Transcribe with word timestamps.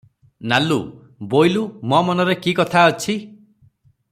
ନାଲୁ- 0.51 0.77
ବୋଇଲୁ, 1.33 1.65
ମୋ 1.91 2.01
ମନରେ 2.09 2.37
କି 2.47 2.57
କଥା 2.61 2.89
ଅଛି? 2.95 3.17